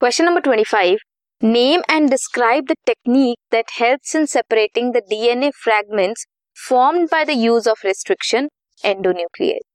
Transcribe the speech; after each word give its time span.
Question 0.00 0.26
number 0.26 0.40
25. 0.40 0.98
Name 1.40 1.82
and 1.88 2.10
describe 2.10 2.66
the 2.68 2.76
technique 2.86 3.38
that 3.50 3.70
helps 3.78 4.14
in 4.14 4.26
separating 4.26 4.92
the 4.92 5.02
DNA 5.02 5.52
fragments 5.52 6.26
formed 6.54 7.10
by 7.10 7.24
the 7.24 7.34
use 7.34 7.66
of 7.66 7.78
restriction 7.84 8.48
endonuclease. 8.84 9.66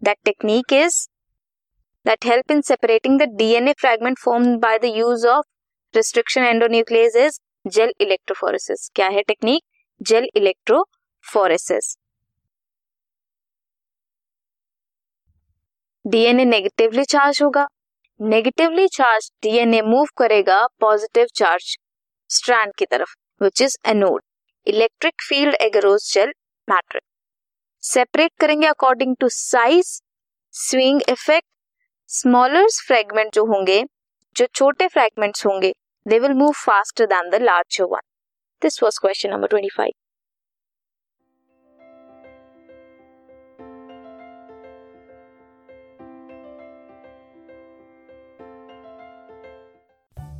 That 0.00 0.18
technique 0.24 0.72
is 0.72 1.08
that 2.04 2.24
help 2.24 2.50
in 2.50 2.62
separating 2.62 3.18
the 3.18 3.26
DNA 3.26 3.74
fragment 3.78 4.18
formed 4.18 4.60
by 4.60 4.78
the 4.78 4.90
use 4.90 5.24
of 5.24 5.44
restriction 5.94 6.44
endonuclease 6.44 7.16
is 7.16 7.40
gel 7.70 7.90
electrophoresis. 8.00 8.90
क्या 8.94 9.08
है 9.08 9.22
technique? 9.22 9.62
Gel 10.02 10.26
electrophoresis. 10.36 11.96
DNA 16.06 16.44
negatively 16.44 17.04
charge 17.04 17.42
होगा 17.42 17.66
negatively 18.23 18.87
charge 18.87 19.29
DNA 19.43 19.81
move 19.83 20.05
करेगा 20.17 20.65
positive 20.79 21.25
charge 21.35 21.75
strand 22.29 22.73
की 22.77 22.85
तरफ़ 22.85 23.15
which 23.41 23.61
is 23.61 23.75
anode 23.87 24.21
electric 24.67 25.21
field 25.21 25.55
agarose 25.61 26.09
gel 26.13 26.31
matrix 26.67 27.89
separate 27.91 28.31
करेंगे 28.39 28.67
according 28.67 29.15
to 29.19 29.29
size 29.29 29.89
swing 30.53 31.01
effect 31.09 31.47
smaller 32.09 32.67
fragment 32.77 33.33
जो 33.33 33.45
होंगे 33.45 33.83
जो 34.35 34.45
छोटे 34.55 34.87
फ्रेगमेंट्स 34.87 35.45
होंगे 35.45 35.73
they 36.05 36.19
will 36.19 36.33
move 36.35 36.53
faster 36.57 37.05
than 37.05 37.29
the 37.29 37.41
larger 37.41 37.91
one 37.91 38.07
this 38.61 38.83
was 38.83 38.99
question 38.99 39.29
number 39.29 39.57
25 39.57 40.02